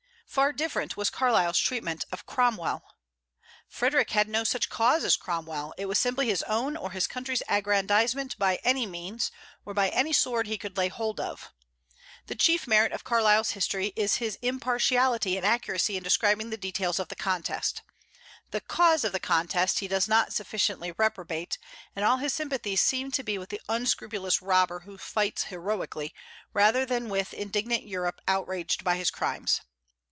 [0.27, 2.81] Far different was Carlyle's treatment of Cromwell.
[3.67, 7.43] Frederic had no such cause as Cromwell; it was simply his own or his country's
[7.49, 9.29] aggrandizement by any means,
[9.65, 11.51] or by any sword he could lay hold of.
[12.27, 16.97] The chief merit of Carlyle's history is his impartiality and accuracy in describing the details
[16.97, 17.81] of the contest:
[18.51, 21.57] the cause of the contest he does not sufficiently reprobate;
[21.93, 26.13] and all his sympathies seem to be with the unscrupulous robber who fights heroically,
[26.53, 29.59] rather than with indignant Europe outraged by his crimes.